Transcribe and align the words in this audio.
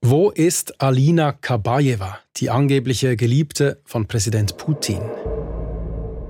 Wo 0.00 0.30
ist 0.30 0.80
Alina 0.80 1.32
Kabajewa, 1.32 2.20
die 2.36 2.50
angebliche 2.50 3.16
Geliebte 3.16 3.80
von 3.84 4.06
Präsident 4.06 4.56
Putin? 4.56 5.00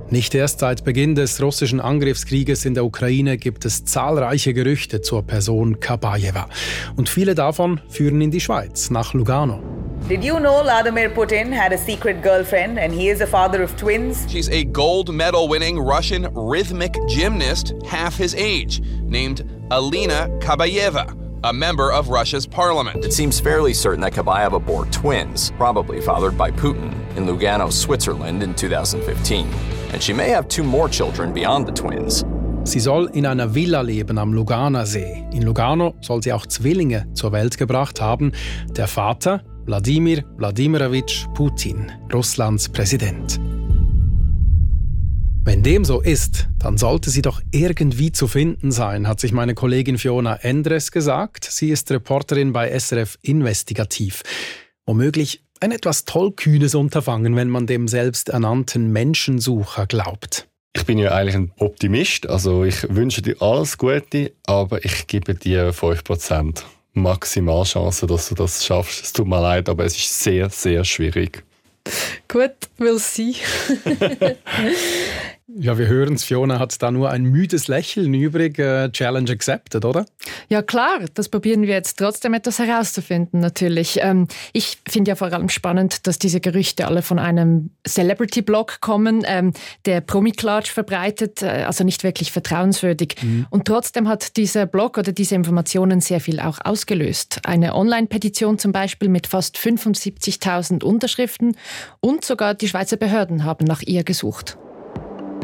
Nicht 0.09 0.35
erst 0.35 0.61
seit 0.61 0.85
Beginn 0.85 1.15
des 1.15 1.43
russischen 1.43 1.79
Angriffskrieges 1.79 2.65
in 2.65 2.73
der 2.73 2.87
Ukraine 2.87 3.37
gibt 3.37 3.67
es 3.67 3.85
zahlreiche 3.85 4.55
Gerüchte 4.55 5.03
zur 5.03 5.23
Person 5.23 5.81
Kabajewa. 5.81 6.49
Und 6.97 7.11
viele 7.11 7.35
davon 7.35 7.79
führen 7.91 8.23
in 8.23 8.31
die 8.31 8.41
Schweiz, 8.41 8.89
nach 8.89 9.13
Lugano. 9.13 9.63
Did 10.09 10.25
you 10.25 10.39
know 10.39 10.63
Vladimir 10.63 11.11
Putin 11.11 11.53
had 11.53 11.71
a 11.71 11.77
secret 11.79 12.23
girlfriend 12.23 12.79
and 12.79 12.91
he 12.91 13.11
is 13.11 13.19
the 13.19 13.27
father 13.27 13.63
of 13.63 13.77
twins? 13.77 14.27
She's 14.31 14.49
a 14.49 14.65
gold 14.65 15.13
medal 15.13 15.47
winning 15.47 15.79
Russian 15.79 16.27
rhythmic 16.35 16.95
gymnast 17.07 17.75
half 17.87 18.17
his 18.17 18.35
age, 18.35 18.81
named 19.07 19.45
Alina 19.71 20.31
Kabayeva 20.41 21.28
a 21.45 21.53
member 21.53 21.93
of 21.93 22.09
Russia's 22.09 22.47
parliament. 22.47 23.05
It 23.05 23.13
seems 23.13 23.41
fairly 23.41 23.73
certain 23.73 24.01
that 24.01 24.13
Kabayeva 24.13 24.65
bore 24.65 24.87
twins, 24.87 25.53
probably 25.53 26.01
fathered 26.01 26.37
by 26.37 26.51
Putin, 26.51 26.93
in 27.17 27.27
Lugano, 27.27 27.73
Switzerland 27.73 28.43
in 28.43 28.55
2015. 28.55 29.47
And 29.93 30.03
she 30.03 30.13
may 30.13 30.31
have 30.31 30.49
two 30.49 30.65
more 30.65 30.89
children 30.89 31.33
beyond 31.33 31.67
the 31.67 31.73
twins. 31.73 32.25
Sie 32.65 32.81
soll 32.81 33.07
in 33.15 33.25
einer 33.25 33.47
Villa 33.47 33.83
leben 33.83 34.19
am 34.19 34.33
Luganer 34.33 34.85
See. 34.85 35.25
In 35.33 35.45
Lugano 35.45 35.95
soll 36.05 36.23
sie 36.23 36.33
auch 36.33 36.47
Zwillinge 36.47 37.07
zur 37.15 37.33
Welt 37.33 37.57
gebracht 37.57 38.01
haben. 38.01 38.33
Der 38.77 38.87
Vater, 38.87 39.43
Wladimir 39.65 40.25
Wladimirovich 40.37 41.27
Putin, 41.35 41.91
Russlands 42.13 42.69
Präsident. 42.69 43.41
Wenn 45.49 45.63
dem 45.63 45.83
so 45.87 46.03
ist, 46.03 46.47
dann 46.59 46.77
sollte 46.77 47.09
sie 47.09 47.23
doch 47.23 47.41
irgendwie 47.53 48.13
zu 48.13 48.29
finden 48.29 48.71
sein, 48.71 49.09
hat 49.09 49.19
sich 49.19 49.33
meine 49.33 49.55
Kollegin 49.55 49.97
Fiona 49.97 50.35
Endres 50.35 50.93
gesagt. 50.93 51.47
Sie 51.51 51.71
ist 51.71 51.91
Reporterin 51.91 52.53
bei 52.53 52.79
SRF 52.79 53.17
Investigativ. 53.23 54.25
Womöglich 54.85 55.43
ein 55.61 55.73
etwas 55.73 56.05
tollkühnes 56.05 56.75
Unterfangen, 56.75 57.35
wenn 57.35 57.49
man 57.49 57.67
dem 57.67 57.89
selbsternannten 57.89 58.93
Menschensucher 58.93 59.87
glaubt. 59.87 60.47
Ich 60.77 60.85
bin 60.85 60.99
ja 60.99 61.13
eigentlich 61.13 61.37
ein 61.37 61.53
Optimist, 61.57 62.29
also 62.29 62.65
ich 62.65 62.87
wünsche 62.95 63.23
dir 63.23 63.41
alles 63.41 63.79
Gute, 63.79 64.33
aber 64.45 64.85
ich 64.85 65.07
gebe 65.07 65.35
dir 65.35 65.73
5% 65.73 66.61
Maximalchance, 66.93 68.07
dass 68.07 68.29
du 68.29 68.35
das 68.35 68.67
schaffst. 68.67 69.03
Es 69.03 69.13
tut 69.15 69.27
mir 69.27 69.41
leid, 69.41 69.71
aber 69.71 69.87
es 69.87 69.97
ist 69.97 70.23
sehr, 70.23 70.51
sehr 70.51 70.85
schwierig. 70.85 71.43
Gut, 72.29 72.53
we'll 72.79 72.99
see. 72.99 73.35
Ja, 75.57 75.79
wir 75.79 75.87
hören 75.87 76.13
es. 76.13 76.25
Fiona 76.25 76.59
hat 76.59 76.83
da 76.83 76.91
nur 76.91 77.09
ein 77.09 77.23
müdes 77.23 77.69
Lächeln 77.69 78.13
übrig. 78.13 78.59
Äh, 78.59 78.91
Challenge 78.93 79.31
accepted, 79.31 79.83
oder? 79.87 80.05
Ja, 80.51 80.61
klar. 80.61 81.01
Das 81.15 81.31
probieren 81.31 81.63
wir 81.63 81.73
jetzt 81.73 81.99
trotzdem 81.99 82.35
etwas 82.35 82.59
herauszufinden, 82.59 83.41
natürlich. 83.41 83.99
Ähm, 84.03 84.29
ich 84.53 84.77
finde 84.87 85.11
ja 85.11 85.15
vor 85.15 85.33
allem 85.33 85.49
spannend, 85.49 86.07
dass 86.07 86.19
diese 86.19 86.41
Gerüchte 86.41 86.87
alle 86.87 87.01
von 87.01 87.19
einem 87.19 87.71
Celebrity-Blog 87.87 88.83
kommen, 88.83 89.23
ähm, 89.27 89.55
der 89.87 90.03
Promi-Klatsch 90.03 90.71
verbreitet, 90.71 91.43
äh, 91.43 91.65
also 91.67 91.83
nicht 91.83 92.05
wirklich 92.05 92.31
vertrauenswürdig. 92.31 93.17
Mhm. 93.23 93.47
Und 93.49 93.65
trotzdem 93.65 94.07
hat 94.07 94.37
dieser 94.37 94.67
Blog 94.67 94.99
oder 94.99 95.13
diese 95.13 95.35
Informationen 95.35 96.03
sehr 96.03 96.21
viel 96.21 96.41
auch 96.41 96.59
ausgelöst. 96.63 97.41
Eine 97.45 97.75
Online-Petition 97.75 98.59
zum 98.59 98.73
Beispiel 98.73 99.09
mit 99.09 99.27
fast 99.27 99.57
75.000 99.57 100.85
Unterschriften 100.85 101.57
und 102.01 102.23
sogar 102.23 102.53
die 102.53 102.69
Schweizer 102.69 102.99
Behörden 102.99 103.45
haben 103.45 103.65
nach 103.65 103.81
ihr 103.81 104.05
gesucht. 104.05 104.59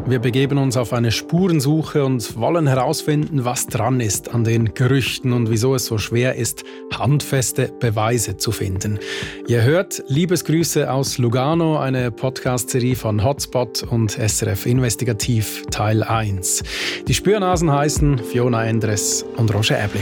Wir 0.07 0.19
begeben 0.19 0.59
uns 0.59 0.77
auf 0.77 0.93
eine 0.93 1.11
Spurensuche 1.11 2.05
und 2.05 2.37
wollen 2.37 2.67
herausfinden, 2.67 3.43
was 3.43 3.65
dran 3.65 3.99
ist 3.99 4.35
an 4.35 4.43
den 4.43 4.75
Gerüchten 4.75 5.33
und 5.33 5.49
wieso 5.49 5.73
es 5.73 5.87
so 5.87 5.97
schwer 5.97 6.35
ist, 6.35 6.63
handfeste 6.93 7.71
Beweise 7.79 8.37
zu 8.37 8.51
finden. 8.51 8.99
Ihr 9.47 9.63
hört 9.63 10.03
Liebesgrüße 10.07 10.91
aus 10.91 11.17
Lugano, 11.17 11.79
eine 11.79 12.11
Podcast-Serie 12.11 12.95
von 12.95 13.23
Hotspot 13.23 13.81
und 13.81 14.11
SRF 14.11 14.67
Investigativ 14.67 15.63
Teil 15.71 16.03
1. 16.03 16.61
Die 17.07 17.13
Spürnasen 17.15 17.71
heißen 17.71 18.19
Fiona 18.19 18.63
Endres 18.63 19.25
und 19.37 19.51
Roger 19.55 19.83
Ebli. 19.83 20.01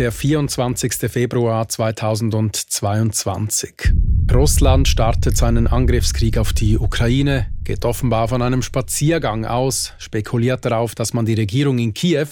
Der 0.00 0.10
24. 0.12 1.10
Februar 1.10 1.68
2022. 1.68 3.92
Russland 4.32 4.88
startet 4.88 5.36
seinen 5.36 5.66
Angriffskrieg 5.66 6.38
auf 6.38 6.54
die 6.54 6.78
Ukraine, 6.78 7.52
geht 7.64 7.84
offenbar 7.84 8.28
von 8.28 8.40
einem 8.40 8.62
Spaziergang 8.62 9.44
aus, 9.44 9.92
spekuliert 9.98 10.64
darauf, 10.64 10.94
dass 10.94 11.12
man 11.12 11.26
die 11.26 11.34
Regierung 11.34 11.78
in 11.78 11.92
Kiew, 11.92 12.28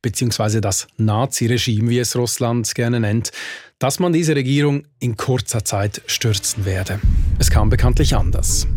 beziehungsweise 0.00 0.60
das 0.60 0.86
Naziregime, 0.96 1.90
wie 1.90 1.98
es 1.98 2.14
Russland 2.14 2.72
gerne 2.76 3.00
nennt, 3.00 3.32
dass 3.80 3.98
man 3.98 4.12
diese 4.12 4.36
Regierung 4.36 4.84
in 5.00 5.16
kurzer 5.16 5.64
Zeit 5.64 6.02
stürzen 6.06 6.66
werde. 6.66 7.00
Es 7.40 7.50
kam 7.50 7.68
bekanntlich 7.68 8.14
anders. 8.14 8.68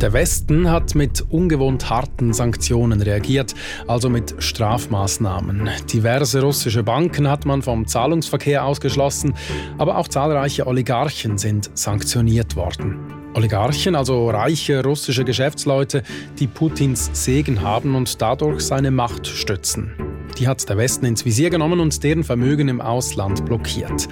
Der 0.00 0.12
Westen 0.12 0.70
hat 0.70 0.94
mit 0.94 1.24
ungewohnt 1.28 1.90
harten 1.90 2.32
Sanktionen 2.32 3.02
reagiert, 3.02 3.54
also 3.88 4.08
mit 4.08 4.34
Strafmaßnahmen. 4.38 5.68
Diverse 5.92 6.40
russische 6.40 6.84
Banken 6.84 7.28
hat 7.28 7.46
man 7.46 7.62
vom 7.62 7.86
Zahlungsverkehr 7.86 8.64
ausgeschlossen, 8.64 9.34
aber 9.76 9.98
auch 9.98 10.06
zahlreiche 10.06 10.68
Oligarchen 10.68 11.36
sind 11.36 11.70
sanktioniert 11.74 12.54
worden. 12.54 13.18
Oligarchen, 13.34 13.94
also 13.94 14.30
reiche 14.30 14.82
russische 14.84 15.24
Geschäftsleute, 15.24 16.02
die 16.38 16.46
Putins 16.46 17.10
Segen 17.12 17.62
haben 17.62 17.94
und 17.94 18.22
dadurch 18.22 18.60
seine 18.60 18.90
Macht 18.90 19.26
stützen. 19.26 19.92
Die 20.38 20.46
hat 20.46 20.68
der 20.68 20.76
Westen 20.76 21.06
ins 21.06 21.24
Visier 21.24 21.50
genommen 21.50 21.80
und 21.80 22.02
deren 22.04 22.22
Vermögen 22.22 22.68
im 22.68 22.80
Ausland 22.80 23.44
blockiert. 23.44 24.08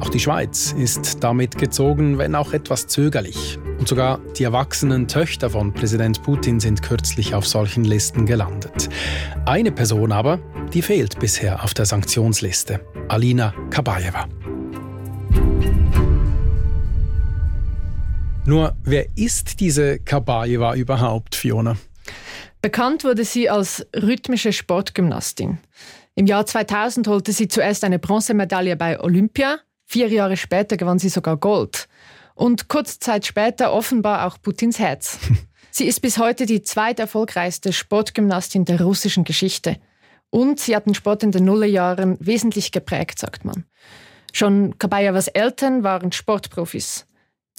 Auch 0.00 0.08
die 0.08 0.20
Schweiz 0.20 0.72
ist 0.76 1.22
damit 1.22 1.56
gezogen, 1.56 2.18
wenn 2.18 2.34
auch 2.34 2.52
etwas 2.52 2.86
zögerlich. 2.86 3.58
Und 3.78 3.88
sogar 3.88 4.18
die 4.36 4.44
erwachsenen 4.44 5.08
Töchter 5.08 5.50
von 5.50 5.72
Präsident 5.72 6.22
Putin 6.22 6.58
sind 6.58 6.82
kürzlich 6.82 7.34
auf 7.34 7.46
solchen 7.46 7.84
Listen 7.84 8.26
gelandet. 8.26 8.88
Eine 9.46 9.72
Person 9.72 10.10
aber, 10.10 10.40
die 10.72 10.82
fehlt 10.82 11.18
bisher 11.20 11.62
auf 11.62 11.74
der 11.74 11.86
Sanktionsliste. 11.86 12.80
Alina 13.08 13.54
Kabajewa. 13.70 14.26
Nur, 18.46 18.76
wer 18.82 19.06
ist 19.16 19.60
diese 19.60 19.98
Kabajewa 20.00 20.74
überhaupt, 20.74 21.34
Fiona? 21.34 21.76
Bekannt 22.60 23.04
wurde 23.04 23.24
sie 23.24 23.48
als 23.48 23.86
rhythmische 23.94 24.52
Sportgymnastin. 24.52 25.58
Im 26.14 26.26
Jahr 26.26 26.46
2000 26.46 27.06
holte 27.08 27.32
sie 27.32 27.48
zuerst 27.48 27.84
eine 27.84 27.98
Bronzemedaille 27.98 28.76
bei 28.76 29.00
Olympia, 29.00 29.58
Vier 29.84 30.08
Jahre 30.08 30.36
später 30.36 30.76
gewann 30.76 30.98
sie 30.98 31.08
sogar 31.08 31.36
Gold. 31.36 31.88
Und 32.34 32.68
kurze 32.68 32.98
Zeit 32.98 33.26
später 33.26 33.72
offenbar 33.72 34.26
auch 34.26 34.40
Putins 34.40 34.78
Herz. 34.78 35.18
sie 35.70 35.86
ist 35.86 36.00
bis 36.00 36.18
heute 36.18 36.46
die 36.46 36.62
zweiterfolgreichste 36.62 37.72
Sportgymnastin 37.72 38.64
der 38.64 38.80
russischen 38.80 39.24
Geschichte. 39.24 39.76
Und 40.30 40.58
sie 40.58 40.74
hat 40.74 40.86
den 40.86 40.94
Sport 40.94 41.22
in 41.22 41.30
den 41.30 41.44
Nullerjahren 41.44 42.16
wesentlich 42.18 42.72
geprägt, 42.72 43.20
sagt 43.20 43.44
man. 43.44 43.66
Schon 44.32 44.78
Kabayewas 44.78 45.28
Eltern 45.28 45.84
waren 45.84 46.10
Sportprofis. 46.10 47.06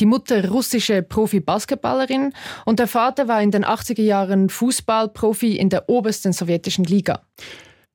Die 0.01 0.05
Mutter 0.05 0.49
russische 0.49 1.01
Profi-Basketballerin 1.01 2.33
und 2.65 2.79
der 2.79 2.87
Vater 2.87 3.29
war 3.29 3.41
in 3.41 3.51
den 3.51 3.63
80er 3.63 4.01
Jahren 4.01 4.49
Fußballprofi 4.49 5.55
in 5.55 5.69
der 5.69 5.87
obersten 5.87 6.33
sowjetischen 6.33 6.83
Liga. 6.83 7.21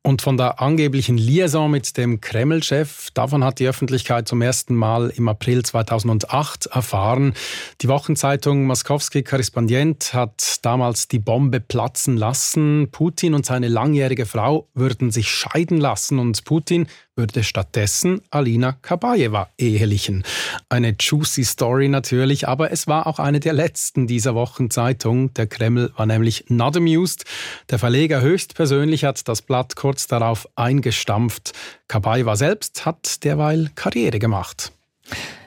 Und 0.03 0.23
von 0.23 0.39
der 0.39 0.63
angeblichen 0.63 1.19
Liaison 1.19 1.71
mit 1.71 1.99
dem 1.99 2.23
Kreml-Chef, 2.23 3.11
davon 3.11 3.45
hat 3.45 3.59
die 3.59 3.69
Öffentlichkeit 3.69 4.27
zum 4.27 4.41
ersten 4.41 4.75
Mal 4.75 5.11
im 5.11 5.29
April 5.29 5.63
2008 5.63 6.67
erfahren. 6.67 7.35
Die 7.83 7.89
Wochenzeitung 7.89 8.65
Moskowski 8.65 9.23
Korrespondent 9.23 10.15
hat 10.15 10.61
damals 10.63 11.09
die 11.09 11.19
Bombe 11.19 11.61
platzen 11.61 12.17
lassen. 12.17 12.89
Putin 12.91 13.35
und 13.35 13.45
seine 13.45 13.69
langjährige 13.69 14.25
Frau 14.25 14.69
würden 14.73 15.11
sich 15.11 15.29
scheiden 15.31 15.79
lassen 15.79 16.19
und 16.19 16.47
Putin 16.47 16.87
würde 17.21 17.45
stattdessen 17.45 18.23
Alina 18.31 18.73
Kabajewa 18.73 19.51
ehelichen. 19.59 20.25
Eine 20.71 20.97
juicy 20.99 21.45
Story 21.45 21.89
natürlich, 21.89 22.49
aber 22.49 22.73
es 22.73 22.87
war 22.87 23.07
auch 23.07 23.19
eine 23.19 23.41
der 23.41 23.53
letzten 23.53 24.07
dieser 24.07 24.35
Wochenzeitung. 24.35 25.35
Der 25.35 25.47
Kreml 25.47 25.93
war 25.97 26.07
nämlich 26.07 26.47
not 26.49 26.79
amused. 26.79 27.25
Der 27.69 27.79
Verleger 27.79 28.23
höchstpersönlich 28.23 29.05
hat 29.05 29.29
das 29.29 29.43
Blatt 29.43 29.77
kurz 29.77 30.07
darauf 30.07 30.49
eingestampft. 30.57 31.53
Kabajewa 31.89 32.37
selbst 32.37 32.87
hat 32.87 33.23
derweil 33.23 33.71
Karriere 33.75 34.19
gemacht. 34.19 34.73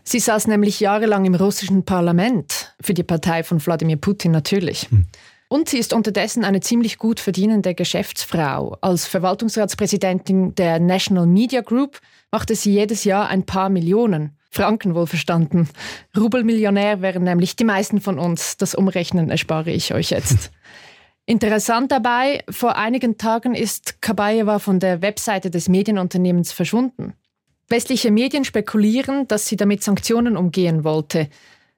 Sie 0.03 0.19
saß 0.19 0.47
nämlich 0.47 0.79
jahrelang 0.79 1.25
im 1.25 1.33
russischen 1.33 1.85
Parlament, 1.85 2.75
für 2.81 2.93
die 2.93 3.03
Partei 3.03 3.43
von 3.43 3.65
Wladimir 3.65 3.97
Putin 3.97 4.31
natürlich. 4.31 4.91
Hm. 4.91 5.07
Und 5.53 5.69
sie 5.69 5.77
ist 5.77 5.93
unterdessen 5.93 6.45
eine 6.45 6.61
ziemlich 6.61 6.97
gut 6.97 7.19
verdienende 7.19 7.75
Geschäftsfrau. 7.75 8.75
Als 8.81 9.05
Verwaltungsratspräsidentin 9.05 10.55
der 10.55 10.79
National 10.79 11.27
Media 11.27 11.61
Group 11.61 12.01
machte 12.31 12.55
sie 12.55 12.73
jedes 12.73 13.03
Jahr 13.03 13.29
ein 13.29 13.45
paar 13.45 13.69
Millionen. 13.69 14.35
Franken 14.49 14.95
wohl 14.95 15.05
verstanden. 15.05 15.69
Rubelmillionär 16.17 17.03
wären 17.03 17.25
nämlich 17.25 17.55
die 17.55 17.65
meisten 17.65 18.01
von 18.01 18.17
uns. 18.17 18.57
Das 18.57 18.73
Umrechnen 18.73 19.29
erspare 19.29 19.69
ich 19.69 19.93
euch 19.93 20.09
jetzt. 20.09 20.49
Interessant 21.27 21.91
dabei, 21.91 22.43
vor 22.49 22.75
einigen 22.75 23.19
Tagen 23.19 23.53
ist 23.53 24.01
Kabayewa 24.01 24.57
von 24.57 24.79
der 24.79 25.03
Webseite 25.03 25.51
des 25.51 25.69
Medienunternehmens 25.69 26.51
verschwunden. 26.51 27.13
Westliche 27.69 28.09
Medien 28.09 28.43
spekulieren, 28.43 29.27
dass 29.27 29.45
sie 29.45 29.55
damit 29.55 29.83
Sanktionen 29.83 30.35
umgehen 30.35 30.83
wollte. 30.83 31.29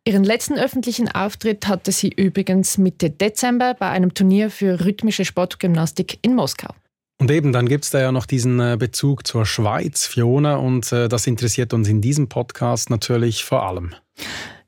Ihren 0.07 0.23
letzten 0.23 0.59
öffentlichen 0.59 1.09
Auftritt 1.09 1.67
hatte 1.67 1.91
sie 1.91 2.09
übrigens 2.09 2.77
Mitte 2.77 3.09
Dezember 3.09 3.73
bei 3.73 3.89
einem 3.89 4.13
Turnier 4.13 4.51
für 4.51 4.85
rhythmische 4.85 5.25
Sportgymnastik 5.25 6.19
in 6.21 6.35
Moskau. 6.35 6.69
Und 7.17 7.31
eben, 7.31 7.51
dann 7.51 7.67
gibt 7.67 7.85
es 7.85 7.89
da 7.89 7.99
ja 7.99 8.11
noch 8.11 8.27
diesen 8.27 8.59
äh, 8.59 8.77
Bezug 8.77 9.25
zur 9.25 9.47
Schweiz, 9.47 10.05
Fiona, 10.05 10.57
und 10.57 10.91
äh, 10.91 11.07
das 11.07 11.25
interessiert 11.25 11.73
uns 11.73 11.87
in 11.87 12.01
diesem 12.01 12.29
Podcast 12.29 12.91
natürlich 12.91 13.45
vor 13.45 13.65
allem. 13.65 13.95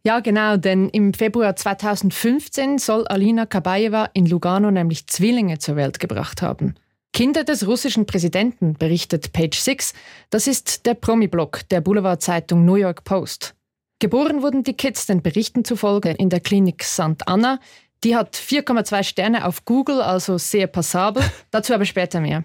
Ja, 0.04 0.22
genau, 0.22 0.58
denn 0.58 0.90
im 0.90 1.14
Februar 1.14 1.56
2015 1.56 2.80
soll 2.80 3.06
Alina 3.08 3.46
Kabaeva 3.46 4.10
in 4.14 4.26
Lugano 4.26 4.72
nämlich 4.72 5.06
Zwillinge 5.06 5.60
zur 5.60 5.76
Welt 5.76 6.00
gebracht 6.00 6.42
haben. 6.42 6.74
Kinder 7.14 7.44
des 7.44 7.68
russischen 7.68 8.08
Präsidenten, 8.08 8.74
berichtet 8.74 9.34
Page 9.34 9.58
6. 9.58 9.94
Das 10.32 10.48
ist 10.48 10.88
der 10.88 10.96
Promi-Blog 10.96 11.62
der 11.70 11.82
Boulevardzeitung 11.82 12.66
New 12.66 12.76
York 12.76 13.04
Post. 13.04 13.57
Geboren 14.00 14.44
wurden 14.44 14.64
die 14.64 14.76
Kids 14.76 15.08
den 15.08 15.22
Berichten 15.22 15.66
zufolge 15.66 16.12
in 16.12 16.30
der 16.30 16.40
Klinik 16.40 16.84
St. 16.84 17.26
Anna 17.26 17.60
die 18.04 18.16
hat 18.16 18.36
4,2 18.36 19.04
Sterne 19.04 19.46
auf 19.46 19.66
Google, 19.66 20.02
also 20.02 20.38
sehr 20.38 20.68
passabel. 20.68 21.24
Dazu 21.52 21.74
aber 21.74 21.86
später 21.86 22.20
mehr. 22.20 22.44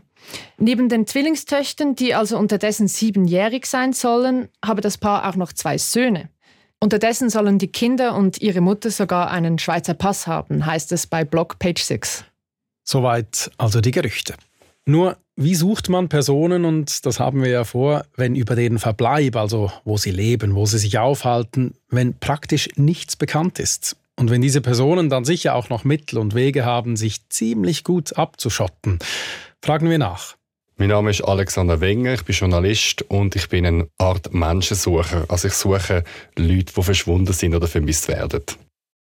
Neben 0.56 0.88
den 0.88 1.06
Zwillingstöchtern, 1.06 1.94
die 1.94 2.14
also 2.14 2.38
unterdessen 2.38 2.88
siebenjährig 2.88 3.66
sein 3.66 3.92
sollen, 3.92 4.48
habe 4.64 4.80
das 4.80 4.98
Paar 4.98 5.28
auch 5.28 5.36
noch 5.36 5.52
zwei 5.52 5.78
Söhne. 5.78 6.30
Unterdessen 6.80 7.30
sollen 7.30 7.58
die 7.58 7.70
Kinder 7.70 8.16
und 8.16 8.40
ihre 8.40 8.60
Mutter 8.60 8.90
sogar 8.90 9.30
einen 9.30 9.58
Schweizer 9.58 9.94
Pass 9.94 10.26
haben, 10.26 10.66
heißt 10.66 10.90
es 10.92 11.06
bei 11.06 11.24
Blog 11.24 11.58
Page 11.58 11.82
6. 11.82 12.24
Soweit 12.84 13.50
also 13.58 13.80
die 13.80 13.92
Gerüchte. 13.92 14.34
Nur, 14.84 15.16
wie 15.36 15.54
sucht 15.54 15.88
man 15.88 16.08
Personen, 16.08 16.64
und 16.64 17.06
das 17.06 17.18
haben 17.18 17.42
wir 17.42 17.50
ja 17.50 17.64
vor, 17.64 18.04
wenn 18.16 18.34
über 18.34 18.54
den 18.54 18.78
Verbleib, 18.78 19.36
also 19.36 19.72
wo 19.84 19.96
sie 19.96 20.10
leben, 20.10 20.54
wo 20.54 20.66
sie 20.66 20.78
sich 20.78 20.98
aufhalten, 20.98 21.74
wenn 21.88 22.18
praktisch 22.18 22.68
nichts 22.76 23.16
bekannt 23.16 23.58
ist? 23.58 23.96
Und 24.18 24.30
wenn 24.30 24.42
diese 24.42 24.60
Personen 24.60 25.08
dann 25.08 25.24
sicher 25.24 25.54
auch 25.54 25.70
noch 25.70 25.84
Mittel 25.84 26.18
und 26.18 26.34
Wege 26.34 26.64
haben, 26.64 26.96
sich 26.96 27.28
ziemlich 27.30 27.82
gut 27.82 28.16
abzuschotten, 28.16 28.98
fragen 29.62 29.88
wir 29.88 29.98
nach. 29.98 30.36
Mein 30.76 30.88
Name 30.88 31.10
ist 31.10 31.22
Alexander 31.22 31.80
Wenger, 31.80 32.14
ich 32.14 32.24
bin 32.24 32.34
Journalist 32.34 33.02
und 33.02 33.36
ich 33.36 33.48
bin 33.48 33.64
eine 33.64 33.88
Art 33.98 34.34
Menschensucher. 34.34 35.24
Also 35.28 35.48
ich 35.48 35.54
suche 35.54 36.04
Leute, 36.36 36.72
die 36.76 36.82
verschwunden 36.82 37.32
sind 37.32 37.54
oder 37.54 37.68
vermisst 37.68 38.08
werden. 38.08 38.42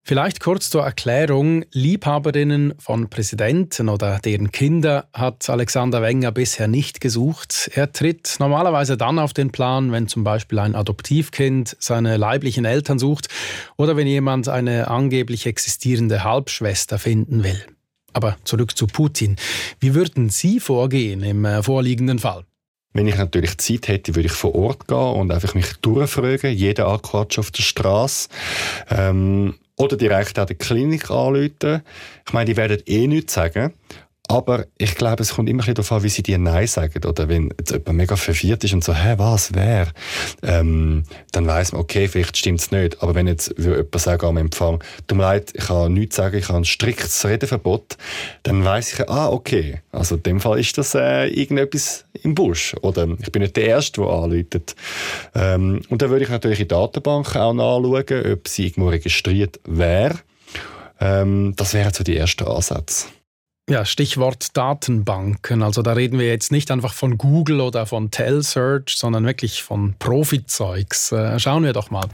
Vielleicht 0.08 0.40
kurz 0.40 0.70
zur 0.70 0.84
Erklärung. 0.84 1.66
Liebhaberinnen 1.72 2.76
von 2.78 3.10
Präsidenten 3.10 3.90
oder 3.90 4.20
deren 4.24 4.52
Kinder 4.52 5.08
hat 5.14 5.50
Alexander 5.50 6.04
Wenger 6.04 6.32
bisher 6.32 6.68
nicht 6.68 7.02
gesucht. 7.02 7.72
Er 7.74 7.92
tritt 7.92 8.36
normalerweise 8.38 8.98
dann 8.98 9.18
auf 9.18 9.34
den 9.34 9.52
Plan, 9.52 9.92
wenn 9.92 10.08
zum 10.08 10.24
Beispiel 10.24 10.60
ein 10.60 10.76
Adoptivkind 10.76 11.76
seine 11.80 12.18
leiblichen 12.18 12.66
Eltern 12.66 13.00
sucht 13.00 13.30
oder 13.78 13.98
wenn 13.98 14.06
jemand 14.06 14.48
eine 14.48 14.90
angeblich 14.90 15.48
existierende 15.48 16.24
Halbschwester 16.24 17.00
finden 17.00 17.44
will. 17.44 17.66
Aber 18.14 18.38
zurück 18.44 18.78
zu 18.78 18.86
Putin. 18.86 19.38
Wie 19.80 19.96
würden 19.96 20.30
Sie 20.30 20.60
vorgehen 20.60 21.24
im 21.24 21.46
äh, 21.46 21.64
vorliegenden 21.64 22.20
Fall? 22.20 22.46
Wenn 22.94 23.08
ich 23.08 23.18
natürlich 23.18 23.58
Zeit 23.58 23.88
hätte, 23.88 24.16
würde 24.16 24.28
ich 24.28 24.34
vor 24.34 24.54
Ort 24.54 24.88
gehen 24.88 24.98
und 24.98 25.32
einfach 25.32 25.56
mich 25.56 25.74
durchfragen, 25.82 26.54
jeden 26.54 26.86
anquatschen 26.86 27.42
auf 27.42 27.50
der 27.50 27.64
Straße. 27.64 28.30
Ähm, 28.92 29.56
oder 29.78 29.98
direkt 29.98 30.40
an 30.40 30.48
der 30.48 30.56
Klinik 30.56 31.10
anrufen. 31.10 31.82
Ich 32.26 32.34
meine, 32.34 32.46
die 32.46 32.58
werden 32.58 32.82
eh 32.86 33.08
nichts 33.08 33.34
sagen. 33.34 33.74
Aber 34.28 34.66
ich 34.78 34.96
glaube, 34.96 35.22
es 35.22 35.36
kommt 35.36 35.50
immer 35.50 35.58
ein 35.58 35.66
bisschen 35.66 35.76
darauf 35.76 35.92
an, 35.92 36.04
wie 36.04 36.10
sie 36.10 36.24
dir 36.24 36.38
Nein 36.40 36.66
sagen. 36.66 37.06
Oder 37.06 37.30
wenn 37.30 37.52
jetzt 37.60 37.72
jemand 37.72 37.98
mega 37.98 38.16
verwirrt 38.16 38.64
ist 38.64 38.74
und 38.74 38.84
so, 38.84 38.94
hä, 38.94 39.16
was, 39.18 39.54
wer? 39.54 39.88
Ähm, 40.42 41.04
dann 41.32 41.46
weiss 41.46 41.72
man, 41.72 41.82
okay, 41.82 42.08
vielleicht 42.08 42.38
stimmt 42.38 42.60
es 42.60 42.72
nicht. 42.72 43.04
Aber 43.04 43.14
wenn 43.14 43.28
jetzt 43.28 43.54
jemand 43.58 44.00
sagen 44.00 44.26
am 44.26 44.38
Empfang, 44.38 44.84
tut 45.06 45.18
mir 45.18 45.24
leid, 45.24 45.52
ich 45.54 45.66
kann 45.66 45.94
nichts 45.94 46.16
sagen, 46.16 46.38
ich 46.38 46.48
habe 46.48 46.58
ein 46.58 46.66
striktes 46.66 47.24
Redeverbot, 47.24 47.98
dann 48.44 48.66
weiss 48.66 48.94
ich, 48.94 49.10
ah, 49.10 49.30
okay. 49.30 49.82
Also 49.92 50.16
in 50.16 50.24
dem 50.24 50.40
Fall 50.40 50.60
ist 50.60 50.78
das 50.78 50.96
äh, 50.96 51.28
irgendetwas 51.28 52.06
im 52.24 52.34
Busch. 52.34 52.76
Oder 52.82 53.08
ich 53.20 53.32
bin 53.32 53.44
nicht 53.44 53.56
der 53.56 53.66
Erste, 53.66 54.02
der 54.02 54.10
anläutet. 54.10 54.76
Ähm, 55.36 55.82
und 55.90 56.02
dann 56.02 56.10
würde 56.10 56.26
ich 56.26 56.32
natürlich 56.32 56.60
in 56.60 56.68
die 56.68 56.76
Datenbank 56.76 57.36
auch 57.36 57.54
nachschauen, 57.54 58.34
ob 58.34 58.48
sie 58.48 58.68
irgendwo 58.68 58.90
registriert 58.90 59.60
wäre. 59.66 60.16
Ähm, 61.00 61.54
das 61.56 61.74
wären 61.76 61.94
so 61.94 62.04
die 62.04 62.18
ersten 62.18 62.46
Ansätze. 62.46 63.08
Ja, 63.68 63.84
Stichwort 63.84 64.56
Datenbanken. 64.56 65.64
Also 65.64 65.82
da 65.82 65.94
reden 65.94 66.20
wir 66.20 66.28
jetzt 66.28 66.52
nicht 66.52 66.70
einfach 66.70 66.94
von 66.94 67.18
Google 67.18 67.62
oder 67.62 67.88
von 67.88 68.12
Telsearch, 68.12 68.94
sondern 68.96 69.26
wirklich 69.26 69.64
von 69.64 69.96
Profizeugs. 69.98 71.12
Äh, 71.12 71.40
schauen 71.40 71.64
wir 71.64 71.74
doch 71.74 71.90
mal. 71.90 72.06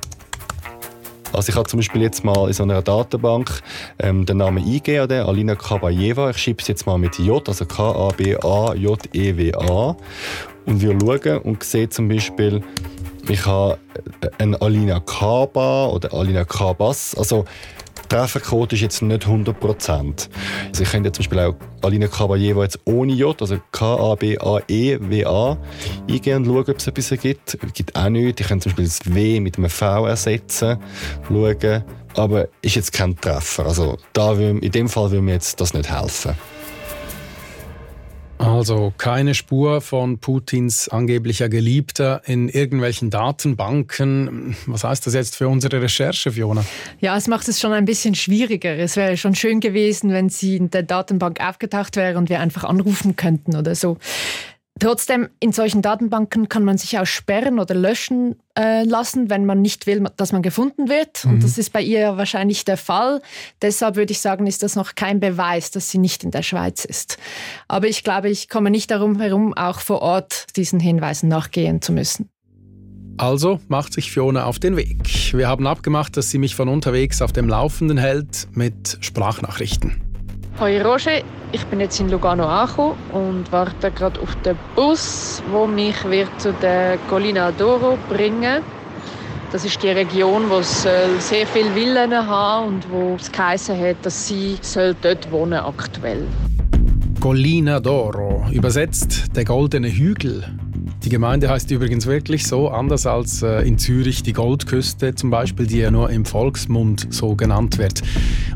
Also 1.34 1.50
ich 1.50 1.58
habe 1.58 1.68
zum 1.68 1.80
Beispiel 1.80 2.04
jetzt 2.04 2.24
mal 2.24 2.48
in 2.48 2.54
so 2.54 2.64
einer 2.64 2.82
Datenbank 2.82 3.62
ähm, 4.00 4.26
den 4.26 4.38
Namen 4.38 4.64
eingegeben, 4.64 5.28
Alina 5.28 5.56
Kabayeva. 5.56 6.30
Ich 6.30 6.38
schreibe 6.38 6.62
es 6.62 6.70
jetzt 6.70 6.86
mal 6.86 6.98
mit 6.98 7.20
J, 7.20 7.46
also 7.46 7.66
K-A-B-A-J-E-W-A. 7.66 8.38
Und 10.68 10.82
wir 10.82 10.98
schauen 10.98 11.42
und 11.42 11.66
sehen 11.66 11.92
zum 11.92 12.08
Beispiel, 12.08 12.64
ich 13.28 13.46
habe 13.46 13.78
eine 14.38 14.62
Alina 14.62 15.02
Kaba 15.02 15.88
oder 15.88 16.14
Alina 16.14 16.46
Kabas. 16.46 17.14
Also 17.16 17.44
Trefferquote 18.12 18.76
ist 18.76 18.82
jetzt 18.82 19.02
nicht 19.02 19.26
100%. 19.26 20.28
Also 20.68 20.84
ich 20.84 20.92
könnte 20.92 21.14
zum 21.14 21.24
Beispiel 21.24 21.40
auch 21.40 21.56
Alina 21.82 22.08
Caballero 22.08 22.62
jetzt 22.62 22.78
ohne 22.84 23.14
J, 23.14 23.42
also 23.42 23.58
K-A-B-A-E-W-A, 23.72 25.58
e 26.10 26.14
eingehen 26.14 26.38
und 26.40 26.46
schauen, 26.46 26.70
ob 26.70 26.78
es 26.78 26.88
etwas 26.88 27.22
gibt. 27.22 27.54
Es 27.54 27.74
gibt 27.74 27.96
auch 27.96 28.10
nichts. 28.10 28.42
Ich 28.42 28.48
könnte 28.48 28.64
zum 28.64 28.72
Beispiel 28.72 28.86
das 28.86 29.16
W 29.16 29.40
mit 29.40 29.58
einem 29.58 29.70
V 29.70 30.08
ersetzen, 30.08 30.78
schauen. 31.26 31.84
Aber 32.18 32.50
ist 32.62 32.76
jetzt 32.76 32.92
kein 32.92 33.16
Treffer. 33.16 33.66
Also 33.66 33.98
da 34.12 34.38
will, 34.38 34.60
in 34.62 34.72
dem 34.74 34.90
Fall 34.90 35.10
würde 35.10 35.22
mir 35.22 35.36
jetzt 35.36 35.62
das 35.62 35.74
nicht 35.74 35.90
helfen. 35.90 36.36
Also 38.42 38.92
keine 38.98 39.36
Spur 39.36 39.82
von 39.82 40.18
Putins 40.18 40.90
angeblicher 40.90 41.48
Geliebter 41.48 42.22
in 42.26 42.50
irgendwelchen 42.50 43.12
Datenbanken. 43.12 44.56
Was 44.66 44.84
heißt 44.84 45.06
das 45.06 45.14
jetzt 45.14 45.36
für 45.36 45.48
unsere 45.48 45.82
Recherche, 45.82 46.32
Fiona? 46.32 46.66
Ja, 47.00 47.16
es 47.16 47.28
macht 47.28 47.48
es 47.48 47.60
schon 47.60 47.72
ein 47.72 47.86
bisschen 47.86 48.16
schwieriger. 48.16 48.76
Es 48.78 48.96
wäre 48.96 49.16
schon 49.16 49.36
schön 49.36 49.60
gewesen, 49.60 50.12
wenn 50.12 50.30
sie 50.30 50.58
in 50.58 50.72
der 50.72 50.84
Datenbank 50.84 51.40
aufgetaucht 51.40 51.96
wäre 51.96 52.18
und 52.18 52.30
wir 52.30 52.40
einfach 52.40 52.64
anrufen 52.64 53.16
könnten 53.16 53.56
oder 53.56 53.76
so. 53.76 53.98
Trotzdem, 54.82 55.30
in 55.40 55.52
solchen 55.52 55.84
Datenbanken 55.84 56.50
kann 56.50 56.64
man 56.64 56.80
sich 56.80 56.98
auch 56.98 57.06
sperren 57.06 57.60
oder 57.60 57.76
löschen 57.76 58.38
äh, 58.58 58.84
lassen, 58.84 59.30
wenn 59.30 59.46
man 59.46 59.62
nicht 59.62 59.86
will, 59.86 60.04
dass 60.18 60.32
man 60.32 60.42
gefunden 60.42 60.90
wird. 60.90 61.24
Mhm. 61.24 61.34
Und 61.34 61.44
das 61.44 61.60
ist 61.60 61.72
bei 61.72 61.84
ihr 61.84 62.18
wahrscheinlich 62.18 62.66
der 62.66 62.78
Fall. 62.78 63.22
Deshalb 63.62 63.96
würde 63.96 64.12
ich 64.12 64.20
sagen, 64.22 64.48
ist 64.48 64.64
das 64.64 64.76
noch 64.76 64.96
kein 64.96 65.20
Beweis, 65.20 65.70
dass 65.70 65.92
sie 65.92 66.00
nicht 66.00 66.24
in 66.24 66.32
der 66.32 66.42
Schweiz 66.42 66.84
ist. 66.84 67.20
Aber 67.68 67.86
ich 67.86 68.04
glaube, 68.04 68.32
ich 68.32 68.50
komme 68.50 68.72
nicht 68.72 68.90
darum 68.90 69.20
herum, 69.20 69.54
auch 69.54 69.82
vor 69.82 70.02
Ort 70.02 70.48
diesen 70.56 70.80
Hinweisen 70.80 71.30
nachgehen 71.30 71.84
zu 71.84 71.94
müssen. 71.94 72.32
Also 73.18 73.60
macht 73.68 73.94
sich 73.94 74.12
Fiona 74.12 74.46
auf 74.46 74.58
den 74.58 74.78
Weg. 74.78 74.98
Wir 75.34 75.48
haben 75.48 75.68
abgemacht, 75.68 76.18
dass 76.18 76.32
sie 76.32 76.40
mich 76.40 76.56
von 76.56 76.68
unterwegs 76.68 77.22
auf 77.22 77.32
dem 77.32 77.48
Laufenden 77.48 78.00
hält 78.00 78.48
mit 78.56 78.98
Sprachnachrichten. 79.02 80.11
Hoi 80.60 80.82
Roger, 80.82 81.22
ich 81.52 81.66
bin 81.66 81.80
jetzt 81.80 82.00
in 82.00 82.10
Lugano 82.10 82.46
angekommen 82.46 82.96
und 83.14 83.52
warte 83.52 83.90
gerade 83.90 84.20
auf 84.20 84.36
den 84.44 84.56
Bus, 84.76 85.42
wo 85.52 85.66
mich 85.66 86.04
wird 86.06 86.30
zu 86.40 86.54
der 86.54 86.98
Colina 87.10 87.50
d'Oro 87.50 87.98
bringen. 88.10 88.62
Das 89.52 89.66
ist 89.66 89.82
die 89.82 89.90
Region, 89.90 90.50
wo 90.50 90.60
es 90.60 90.84
sehr 90.84 91.48
viele 91.48 91.72
Villen 91.72 92.14
haben 92.14 92.68
und 92.68 92.92
wo 92.92 93.16
es 93.20 93.32
geheißen 93.32 93.78
hat, 93.80 93.98
dass 94.04 94.28
sie 94.28 94.58
dort 95.02 95.32
wohnen 95.32 95.60
aktuell. 95.60 96.28
Collina 97.20 97.78
d'Oro, 97.78 98.52
übersetzt 98.52 99.36
der 99.36 99.46
goldene 99.46 99.90
Hügel. 99.90 100.44
Die 101.04 101.10
Gemeinde 101.10 101.50
heißt 101.50 101.72
übrigens 101.72 102.06
wirklich 102.06 102.46
so, 102.46 102.70
anders 102.70 103.08
als 103.08 103.42
äh, 103.42 103.68
in 103.68 103.80
Zürich 103.80 104.22
die 104.22 104.34
Goldküste 104.34 105.16
zum 105.16 105.32
Beispiel, 105.32 105.66
die 105.66 105.80
ja 105.80 105.90
nur 105.90 106.12
im 106.12 106.26
Volksmund 106.26 107.08
so 107.10 107.36
genannt 107.36 107.80
wird. 107.80 108.04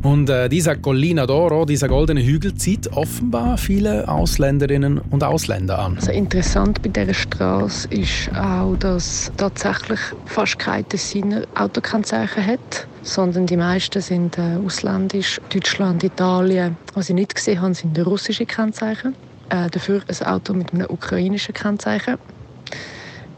Und 0.04 0.30
äh, 0.30 0.48
dieser 0.48 0.76
Collina 0.76 1.24
d'Oro, 1.24 1.66
dieser 1.66 1.88
goldene 1.88 2.24
Hügel, 2.24 2.54
zieht 2.54 2.92
offenbar 2.94 3.58
viele 3.58 4.08
Ausländerinnen 4.08 5.00
und 5.10 5.24
Ausländer 5.24 5.80
an. 5.80 5.96
Also 5.96 6.12
interessant 6.12 6.84
bei 6.84 6.90
dieser 6.90 7.16
Straße 7.16 7.88
ist 7.88 8.30
auch, 8.36 8.76
dass 8.76 9.32
tatsächlich 9.38 10.00
fast 10.26 10.60
kein 10.60 10.88
Tessiner 10.88 11.44
Autokennzeichen 11.56 12.46
hat 12.46 12.88
sondern 13.06 13.46
die 13.46 13.56
meisten 13.56 14.02
sind 14.02 14.38
äh, 14.40 14.58
ausländisch, 14.66 15.40
Deutschland, 15.54 16.04
Italien. 16.04 16.76
Was 16.96 17.10
ich 17.10 17.16
nicht 17.16 17.36
gesehen 17.36 17.62
habe, 17.62 17.76
sind 17.76 17.98
russische 18.04 18.48
Kennzeichen. 18.48 19.16
Äh, 19.50 19.70
dafür 19.70 20.02
ein 20.08 20.28
Auto 20.28 20.54
mit 20.54 20.74
einem 20.74 20.88
ukrainischen 20.90 21.54
Kennzeichen. 21.54 22.18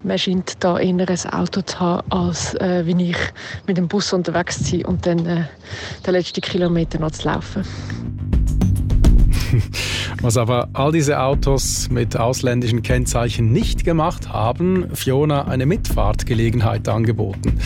Man 0.04 0.18
scheint 0.18 0.64
da 0.64 0.80
eher 0.80 1.10
ein 1.10 1.30
Auto 1.32 1.62
zu 1.62 1.80
haben, 1.80 2.12
als 2.12 2.54
äh, 2.56 2.86
wie 2.86 3.12
ich 3.12 3.18
mit 3.68 3.78
dem 3.78 3.88
Bus 3.88 4.14
unterwegs 4.14 4.64
zu 4.64 4.64
sein 4.64 4.86
und 4.86 5.06
dann 5.06 5.26
äh, 5.26 5.44
den 6.06 6.14
letzten 6.14 6.42
Kilometer 6.42 7.00
noch 7.00 7.12
zu 7.12 7.28
laufen. 7.28 7.64
Was 10.22 10.38
aber 10.38 10.70
all 10.74 10.92
diese 10.92 11.20
Autos 11.20 11.90
mit 11.90 12.18
ausländischen 12.18 12.82
Kennzeichen 12.82 13.52
nicht 13.52 13.84
gemacht 13.84 14.30
haben, 14.30 14.94
Fiona 14.94 15.46
eine 15.46 15.66
Mitfahrtgelegenheit 15.66 16.88
angeboten. 16.90 17.60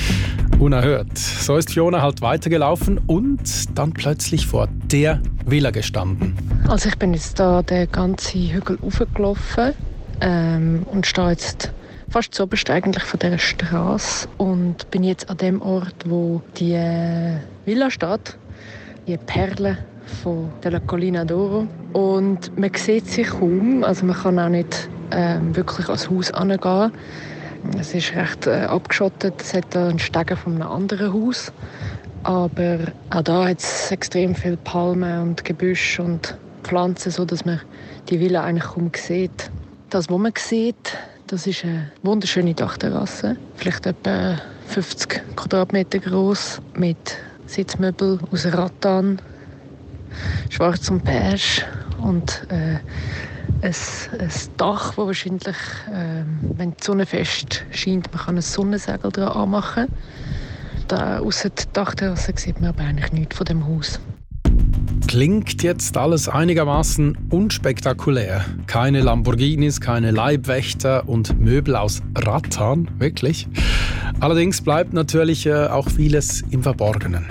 Unerhört. 0.60 1.18
So 1.18 1.58
ist 1.58 1.72
Fiona 1.72 2.02
halt 2.02 2.22
weitergelaufen 2.22 3.00
und 3.08 3.78
dann 3.78 3.94
plötzlich 3.94 4.46
vor 4.46 4.68
der 4.92 5.22
Villa 5.46 5.72
gestanden. 5.72 6.36
Also 6.68 6.90
ich 6.90 6.98
bin 6.98 7.14
jetzt 7.14 7.40
da 7.40 7.64
den 7.64 7.92
ganzen 7.92 8.50
Hügel 8.50 8.78
hochgelaufen 8.82 9.74
ähm, 10.22 10.86
und 10.92 11.06
stehe 11.06 11.30
jetzt 11.30 11.72
fast 12.10 12.34
zuoberst 12.34 12.70
eigentlich 12.70 13.04
von 13.04 13.20
dieser 13.20 13.38
Straße 13.38 14.28
und 14.38 14.90
bin 14.92 15.04
jetzt 15.04 15.30
an 15.30 15.38
dem 15.38 15.62
Ort, 15.62 15.96
wo 16.06 16.42
die 16.58 16.74
äh, 16.74 17.38
Villa 17.66 17.90
steht, 17.90 18.38
die 19.08 19.18
Perle 19.18 19.78
von 20.22 20.50
der 20.64 20.80
Collina 20.82 21.24
d'Oro. 21.24 21.68
Und 21.94 22.58
man 22.58 22.74
sieht 22.74 23.08
sich 23.08 23.28
kaum, 23.28 23.84
also 23.84 24.06
man 24.06 24.16
kann 24.16 24.40
auch 24.40 24.50
nicht 24.50 24.90
äh, 25.12 25.38
wirklich 25.54 25.88
ans 25.88 26.10
Haus 26.10 26.32
angehen. 26.32 26.92
Es 27.80 27.94
ist 27.94 28.14
recht 28.16 28.48
äh, 28.48 28.66
abgeschottet, 28.66 29.36
es 29.40 29.54
hat 29.54 29.76
einen 29.76 30.00
Stegen 30.00 30.36
von 30.36 30.56
einem 30.56 30.68
anderen 30.68 31.14
Haus. 31.14 31.52
Aber 32.24 32.80
auch 33.10 33.22
da 33.22 33.48
hat 33.48 33.60
es 33.60 33.92
extrem 33.92 34.36
viele 34.36 34.58
Palmen 34.58 35.22
und 35.22 35.46
Gebüsch 35.46 36.00
und 36.00 36.38
Pflanzen, 36.64 37.12
sodass 37.12 37.46
man 37.46 37.62
die 38.10 38.20
Villa 38.20 38.44
eigentlich 38.44 38.72
kaum 38.72 38.92
sieht. 38.96 39.50
Das, 39.92 40.10
was 40.10 40.18
man 40.18 40.32
sieht, 40.38 40.98
das 41.28 41.46
ist 41.48 41.66
eine 41.66 41.92
wunderschöne 42.02 42.54
Dachterrasse, 42.54 43.36
vielleicht 43.56 43.86
etwa 43.86 44.38
50 44.68 45.36
Quadratmeter 45.36 46.00
groß 46.00 46.62
mit 46.76 47.18
Sitzmöbel 47.46 48.18
aus 48.32 48.46
Rattan, 48.46 49.22
schwarz 50.50 50.90
und 50.90 51.04
beige 51.04 51.66
und 52.02 52.48
äh, 52.48 52.80
ein, 53.62 53.76
ein 54.18 54.32
Dach, 54.56 54.96
das 54.96 54.98
wahrscheinlich, 54.98 55.58
äh, 55.92 56.24
wenn 56.56 56.72
die 56.72 56.84
Sonne 56.84 57.06
fest 57.06 57.66
scheint, 57.72 58.14
man 58.14 58.24
kann 58.24 58.38
ein 58.38 58.42
Sonnensegel 58.42 59.12
dran 59.12 59.28
anmachen. 59.28 59.88
Da 60.88 61.20
außer 61.20 61.50
der 61.50 61.66
Dachterrasse 61.74 62.32
sieht 62.38 62.62
man 62.62 62.70
aber 62.70 62.84
eigentlich 62.84 63.12
nichts 63.12 63.36
von 63.36 63.46
dem 63.46 63.68
Haus. 63.68 64.00
Klingt 65.12 65.62
jetzt 65.62 65.98
alles 65.98 66.30
einigermaßen 66.30 67.18
unspektakulär. 67.32 68.46
Keine 68.66 69.02
Lamborghinis, 69.02 69.82
keine 69.82 70.12
Leibwächter 70.12 71.10
und 71.10 71.38
Möbel 71.38 71.76
aus 71.76 72.02
Rattan, 72.16 72.90
wirklich. 72.98 73.46
Allerdings 74.22 74.62
bleibt 74.62 74.94
natürlich 74.94 75.46
äh, 75.48 75.66
auch 75.66 75.90
vieles 75.90 76.44
im 76.52 76.64
Verborgenen. 76.64 77.26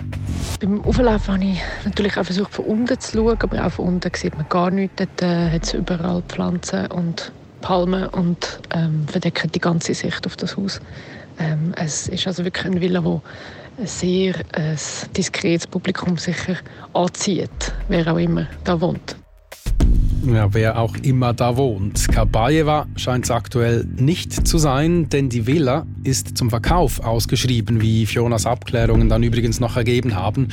Beim 0.60 0.84
Auflaufen 0.84 1.32
habe 1.32 1.44
ich 1.44 1.60
natürlich 1.86 2.18
auch 2.18 2.24
versucht, 2.24 2.52
von 2.52 2.66
unten 2.66 3.00
zu 3.00 3.16
schauen, 3.16 3.38
aber 3.40 3.66
auch 3.66 3.72
von 3.72 3.86
unten 3.86 4.10
sieht 4.14 4.36
man 4.36 4.46
gar 4.50 4.70
nichts. 4.70 4.96
Dort 4.96 5.22
äh, 5.22 5.50
hat 5.50 5.64
es 5.64 5.72
überall 5.72 6.22
Pflanzen 6.28 6.86
und 6.88 7.32
Palmen 7.62 8.08
und 8.08 8.60
ähm, 8.74 9.06
verdecken 9.08 9.52
die 9.52 9.58
ganze 9.58 9.94
Sicht 9.94 10.26
auf 10.26 10.36
das 10.36 10.54
Haus. 10.54 10.82
Ähm, 11.38 11.72
es 11.76 12.08
ist 12.08 12.26
also 12.26 12.44
wirklich 12.44 12.66
eine 12.66 12.82
Villa, 12.82 13.02
wo 13.02 13.14
ein 13.14 13.22
sehr 13.86 14.34
ein 14.52 14.76
diskretes 15.16 15.66
Publikum 15.66 16.16
sicher 16.16 16.56
anzieht, 16.92 17.72
wer 17.88 18.12
auch 18.12 18.18
immer 18.18 18.46
da 18.64 18.80
wohnt. 18.80 19.16
Ja, 20.26 20.52
wer 20.52 20.78
auch 20.78 20.96
immer 20.96 21.32
da 21.32 21.56
wohnt. 21.56 22.08
Kabajewa 22.08 22.86
scheint 22.96 23.24
es 23.24 23.30
aktuell 23.30 23.86
nicht 23.96 24.46
zu 24.46 24.58
sein, 24.58 25.08
denn 25.08 25.30
die 25.30 25.46
Villa 25.46 25.86
ist 26.04 26.36
zum 26.36 26.50
Verkauf 26.50 27.00
ausgeschrieben, 27.00 27.80
wie 27.80 28.04
Fionas 28.04 28.44
Abklärungen 28.44 29.08
dann 29.08 29.22
übrigens 29.22 29.60
noch 29.60 29.78
ergeben 29.78 30.14
haben. 30.14 30.48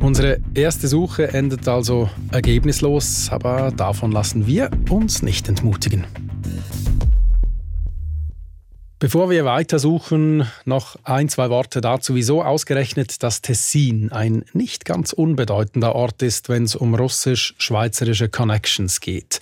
Unsere 0.00 0.38
erste 0.54 0.88
Suche 0.88 1.28
endet 1.34 1.68
also 1.68 2.08
ergebnislos, 2.30 3.28
aber 3.30 3.70
davon 3.76 4.12
lassen 4.12 4.46
wir 4.46 4.70
uns 4.88 5.22
nicht 5.22 5.46
entmutigen. 5.46 6.06
Bevor 9.02 9.30
wir 9.30 9.44
weitersuchen, 9.44 10.46
noch 10.64 10.94
ein, 11.02 11.28
zwei 11.28 11.50
Worte 11.50 11.80
dazu, 11.80 12.14
wieso 12.14 12.40
ausgerechnet 12.44 13.24
das 13.24 13.42
Tessin 13.42 14.12
ein 14.12 14.44
nicht 14.52 14.84
ganz 14.84 15.12
unbedeutender 15.12 15.96
Ort 15.96 16.22
ist, 16.22 16.48
wenn 16.48 16.62
es 16.62 16.76
um 16.76 16.94
russisch-schweizerische 16.94 18.28
Connections 18.28 19.00
geht. 19.00 19.40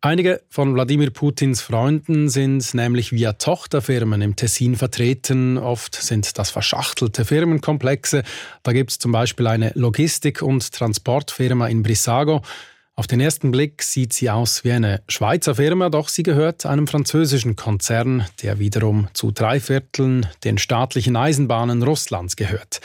Einige 0.00 0.40
von 0.50 0.74
Wladimir 0.74 1.10
Putins 1.10 1.60
Freunden 1.60 2.28
sind 2.28 2.74
nämlich 2.74 3.12
via 3.12 3.34
Tochterfirmen 3.34 4.20
im 4.20 4.34
Tessin 4.34 4.74
vertreten. 4.74 5.58
Oft 5.58 5.94
sind 5.94 6.36
das 6.36 6.50
verschachtelte 6.50 7.24
Firmenkomplexe. 7.24 8.24
Da 8.64 8.72
gibt 8.72 8.90
es 8.90 8.98
zum 8.98 9.12
Beispiel 9.12 9.46
eine 9.46 9.70
Logistik- 9.76 10.42
und 10.42 10.72
Transportfirma 10.72 11.68
in 11.68 11.84
Brissago. 11.84 12.42
Auf 12.98 13.06
den 13.06 13.20
ersten 13.20 13.52
Blick 13.52 13.84
sieht 13.84 14.12
sie 14.12 14.28
aus 14.28 14.64
wie 14.64 14.72
eine 14.72 15.02
Schweizer 15.06 15.54
Firma, 15.54 15.88
doch 15.88 16.08
sie 16.08 16.24
gehört 16.24 16.66
einem 16.66 16.88
französischen 16.88 17.54
Konzern, 17.54 18.26
der 18.42 18.58
wiederum 18.58 19.06
zu 19.12 19.30
drei 19.30 19.60
Vierteln 19.60 20.26
den 20.42 20.58
staatlichen 20.58 21.14
Eisenbahnen 21.14 21.84
Russlands 21.84 22.34
gehört. 22.34 22.80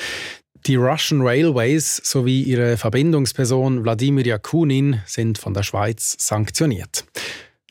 Die 0.67 0.75
Russian 0.75 1.21
Railways 1.23 1.95
sowie 1.95 2.43
ihre 2.43 2.77
Verbindungsperson 2.77 3.83
Wladimir 3.83 4.27
Yakunin 4.27 5.01
sind 5.07 5.39
von 5.39 5.55
der 5.55 5.63
Schweiz 5.63 6.15
sanktioniert. 6.19 7.05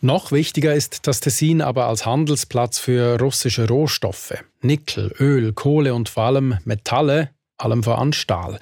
Noch 0.00 0.32
wichtiger 0.32 0.74
ist 0.74 1.06
das 1.06 1.20
Tessin 1.20 1.62
aber 1.62 1.86
als 1.86 2.06
Handelsplatz 2.06 2.80
für 2.80 3.20
russische 3.20 3.68
Rohstoffe. 3.68 4.34
Nickel, 4.62 5.14
Öl, 5.20 5.52
Kohle 5.52 5.94
und 5.94 6.08
vor 6.08 6.24
allem 6.24 6.58
Metalle 6.64 7.30
allem 7.64 7.82
voran 7.82 8.12
Stahl. 8.12 8.58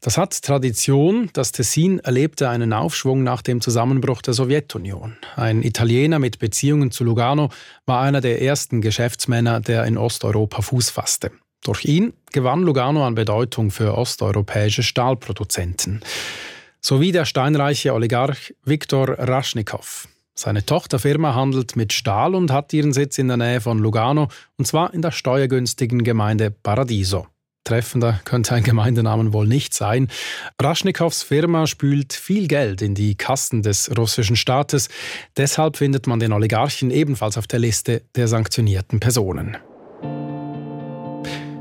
Das 0.00 0.18
hat 0.18 0.42
Tradition. 0.42 1.30
Das 1.32 1.52
Tessin 1.52 1.98
erlebte 2.00 2.48
einen 2.48 2.72
Aufschwung 2.72 3.22
nach 3.22 3.42
dem 3.42 3.60
Zusammenbruch 3.60 4.22
der 4.22 4.34
Sowjetunion. 4.34 5.16
Ein 5.36 5.62
Italiener 5.62 6.18
mit 6.18 6.38
Beziehungen 6.38 6.90
zu 6.90 7.04
Lugano 7.04 7.50
war 7.86 8.02
einer 8.02 8.20
der 8.20 8.42
ersten 8.42 8.80
Geschäftsmänner, 8.80 9.60
der 9.60 9.84
in 9.84 9.96
Osteuropa 9.96 10.62
Fuß 10.62 10.90
fasste. 10.90 11.30
Durch 11.62 11.84
ihn 11.84 12.14
gewann 12.32 12.62
Lugano 12.62 13.06
an 13.06 13.14
Bedeutung 13.14 13.70
für 13.70 13.96
osteuropäische 13.96 14.82
Stahlproduzenten. 14.82 16.00
Sowie 16.80 17.12
der 17.12 17.26
steinreiche 17.26 17.92
Oligarch 17.92 18.54
Viktor 18.64 19.18
Raschnikow. 19.18 20.08
Seine 20.34 20.64
Tochterfirma 20.64 21.34
handelt 21.34 21.76
mit 21.76 21.92
Stahl 21.92 22.34
und 22.34 22.50
hat 22.50 22.72
ihren 22.72 22.94
Sitz 22.94 23.18
in 23.18 23.28
der 23.28 23.36
Nähe 23.36 23.60
von 23.60 23.78
Lugano, 23.78 24.28
und 24.56 24.66
zwar 24.66 24.94
in 24.94 25.02
der 25.02 25.10
steuergünstigen 25.10 26.02
Gemeinde 26.02 26.50
Paradiso. 26.50 27.26
Treffender 27.70 28.20
könnte 28.24 28.52
ein 28.56 28.64
Gemeindenamen 28.64 29.32
wohl 29.32 29.46
nicht 29.46 29.74
sein. 29.74 30.08
Raschnikows 30.60 31.22
Firma 31.22 31.68
spült 31.68 32.12
viel 32.12 32.48
Geld 32.48 32.82
in 32.82 32.96
die 32.96 33.14
Kassen 33.14 33.62
des 33.62 33.96
russischen 33.96 34.34
Staates. 34.34 34.88
Deshalb 35.36 35.76
findet 35.76 36.08
man 36.08 36.18
den 36.18 36.32
Oligarchen 36.32 36.90
ebenfalls 36.90 37.38
auf 37.38 37.46
der 37.46 37.60
Liste 37.60 38.02
der 38.16 38.26
sanktionierten 38.26 38.98
Personen. 38.98 39.56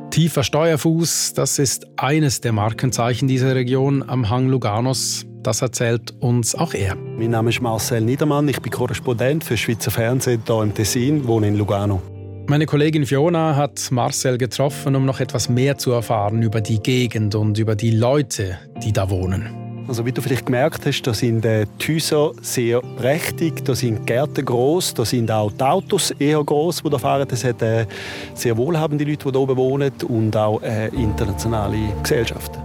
Tiefer 0.09 0.43
Steuerfuß, 0.43 1.33
das 1.35 1.59
ist 1.59 1.85
eines 1.95 2.41
der 2.41 2.53
Markenzeichen 2.53 3.27
dieser 3.27 3.53
Region 3.53 4.01
am 4.01 4.31
Hang 4.31 4.47
Luganos. 4.47 5.27
Das 5.43 5.61
erzählt 5.61 6.11
uns 6.19 6.55
auch 6.55 6.73
er. 6.73 6.95
Mein 6.95 7.29
Name 7.29 7.51
ist 7.51 7.61
Marcel 7.61 8.01
Niedermann, 8.01 8.47
ich 8.49 8.59
bin 8.59 8.71
Korrespondent 8.71 9.43
für 9.43 9.55
Schweizer 9.55 9.91
Fernsehen 9.91 10.41
hier 10.45 10.63
im 10.63 10.73
Tessin, 10.73 11.27
wohne 11.27 11.49
in 11.49 11.55
Lugano. 11.55 12.01
Meine 12.49 12.65
Kollegin 12.65 13.05
Fiona 13.05 13.55
hat 13.55 13.91
Marcel 13.91 14.39
getroffen, 14.39 14.95
um 14.95 15.05
noch 15.05 15.19
etwas 15.19 15.49
mehr 15.49 15.77
zu 15.77 15.91
erfahren 15.91 16.41
über 16.41 16.61
die 16.61 16.79
Gegend 16.79 17.35
und 17.35 17.59
über 17.59 17.75
die 17.75 17.91
Leute, 17.91 18.57
die 18.83 18.91
da 18.91 19.11
wohnen. 19.11 19.85
Also 19.87 20.03
wie 20.03 20.11
du 20.11 20.19
vielleicht 20.19 20.47
gemerkt 20.47 20.83
hast, 20.87 21.03
da 21.03 21.13
sind 21.13 21.45
äh, 21.45 21.67
die 21.79 21.93
Häuser 21.93 22.31
sehr 22.41 22.81
prächtig, 22.81 23.63
da 23.65 23.75
sind 23.75 24.07
Gärten 24.07 24.45
groß, 24.45 24.95
da 24.95 25.05
sind 25.05 25.29
auch 25.29 25.51
die 25.51 25.63
Autos 25.63 26.09
eher 26.17 26.43
groß, 26.43 26.81
die 26.81 26.89
da 26.89 26.97
fahren. 26.97 27.27
Es 27.29 27.43
hat 27.43 27.61
äh, 27.61 27.85
sehr 28.33 28.57
wohlhabende 28.57 29.03
Leute, 29.03 29.25
die 29.25 29.31
da 29.31 29.37
oben 29.37 29.55
wohnen 29.55 29.91
und 30.07 30.35
auch 30.35 30.59
äh, 30.63 30.87
internationale 30.87 31.77
Gesellschaften. 32.01 32.58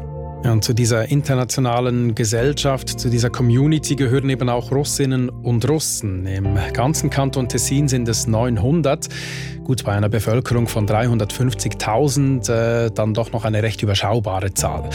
Und 0.44 0.62
zu 0.62 0.74
dieser 0.74 1.10
internationalen 1.10 2.14
Gesellschaft, 2.14 3.00
zu 3.00 3.08
dieser 3.08 3.30
Community 3.30 3.96
gehören 3.96 4.28
eben 4.28 4.50
auch 4.50 4.70
Russinnen 4.70 5.30
und 5.30 5.66
Russen. 5.68 6.26
Im 6.26 6.58
ganzen 6.74 7.08
Kanton 7.08 7.48
Tessin 7.48 7.88
sind 7.88 8.06
es 8.08 8.26
900. 8.26 9.08
Gut, 9.64 9.84
bei 9.84 9.92
einer 9.92 10.10
Bevölkerung 10.10 10.68
von 10.68 10.86
350.000 10.86 12.50
äh, 12.50 12.90
dann 12.90 13.14
doch 13.14 13.32
noch 13.32 13.46
eine 13.46 13.62
recht 13.62 13.82
überschaubare 13.82 14.52
Zahl. 14.52 14.90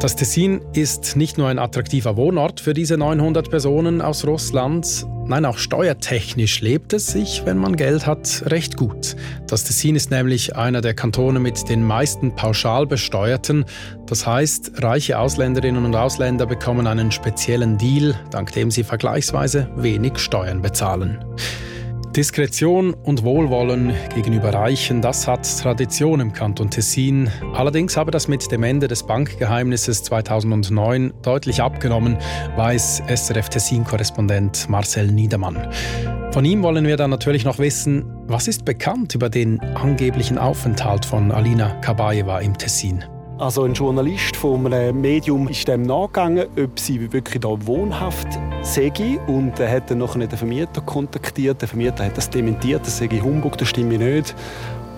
Das 0.00 0.16
Tessin 0.16 0.62
ist 0.72 1.14
nicht 1.14 1.36
nur 1.36 1.48
ein 1.48 1.58
attraktiver 1.58 2.16
Wohnort 2.16 2.58
für 2.58 2.72
diese 2.72 2.96
900 2.96 3.50
Personen 3.50 4.00
aus 4.00 4.26
Russland, 4.26 5.06
nein, 5.26 5.44
auch 5.44 5.58
steuertechnisch 5.58 6.62
lebt 6.62 6.94
es 6.94 7.08
sich, 7.08 7.42
wenn 7.44 7.58
man 7.58 7.76
Geld 7.76 8.06
hat, 8.06 8.44
recht 8.46 8.78
gut. 8.78 9.14
Das 9.46 9.64
Tessin 9.64 9.96
ist 9.96 10.10
nämlich 10.10 10.56
einer 10.56 10.80
der 10.80 10.94
Kantone 10.94 11.38
mit 11.38 11.68
den 11.68 11.84
meisten 11.84 12.34
pauschal 12.34 12.86
besteuerten. 12.86 13.66
Das 14.06 14.26
heißt, 14.26 14.82
reiche 14.82 15.18
Ausländerinnen 15.18 15.84
und 15.84 15.94
Ausländer 15.94 16.46
bekommen 16.46 16.86
einen 16.86 17.12
speziellen 17.12 17.76
Deal, 17.76 18.14
dank 18.30 18.52
dem 18.52 18.70
sie 18.70 18.84
vergleichsweise 18.84 19.68
wenig 19.76 20.16
Steuern 20.18 20.62
bezahlen. 20.62 21.22
Diskretion 22.16 22.92
und 22.92 23.22
Wohlwollen 23.22 23.92
gegenüber 24.14 24.52
Reichen, 24.52 25.00
das 25.00 25.28
hat 25.28 25.46
Tradition 25.60 26.18
im 26.18 26.32
Kanton 26.32 26.68
Tessin. 26.68 27.30
Allerdings 27.54 27.96
habe 27.96 28.10
das 28.10 28.26
mit 28.26 28.50
dem 28.50 28.64
Ende 28.64 28.88
des 28.88 29.04
Bankgeheimnisses 29.04 30.02
2009 30.02 31.12
deutlich 31.22 31.62
abgenommen, 31.62 32.18
weiß 32.56 33.04
SRF 33.06 33.48
Tessin-Korrespondent 33.50 34.68
Marcel 34.68 35.06
Niedermann. 35.06 35.68
Von 36.32 36.44
ihm 36.44 36.64
wollen 36.64 36.84
wir 36.84 36.96
dann 36.96 37.10
natürlich 37.10 37.44
noch 37.44 37.60
wissen, 37.60 38.04
was 38.26 38.48
ist 38.48 38.64
bekannt 38.64 39.14
über 39.14 39.30
den 39.30 39.60
angeblichen 39.60 40.36
Aufenthalt 40.36 41.04
von 41.04 41.30
Alina 41.30 41.74
Kabaeva 41.80 42.40
im 42.40 42.58
Tessin? 42.58 43.04
Also 43.40 43.64
ein 43.64 43.72
Journalist 43.72 44.36
von 44.36 44.70
einem 44.70 45.00
Medium 45.00 45.48
ist 45.48 45.66
dem 45.66 45.80
nachgegangen, 45.80 46.46
ob 46.62 46.78
sie 46.78 47.10
wirklich 47.10 47.40
da 47.40 47.48
wohnhaft 47.48 48.28
sei 48.60 48.92
und 49.26 49.58
er 49.58 49.76
hat 49.76 49.90
dann 49.90 49.96
noch 49.96 50.12
den 50.12 50.28
Vermieter 50.28 50.82
kontaktiert. 50.82 51.62
Der 51.62 51.66
Vermieter 51.66 52.04
hat 52.04 52.18
das 52.18 52.28
dementiert, 52.28 52.82
das 52.84 52.98
sei 52.98 53.08
Humbug, 53.08 53.56
das 53.56 53.68
stimme 53.68 53.96
nicht. 53.96 54.34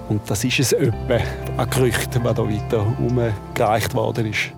Und 0.09 0.29
das 0.29 0.43
ist 0.43 0.59
es 0.59 0.73
etwa 0.73 1.21
an 1.57 1.71
Gerüchten, 1.71 2.25
was 2.25 2.35
da 2.35 2.43
weiter 2.43 2.85
umgereicht 2.99 3.95
worden 3.95 4.27
ist. 4.27 4.51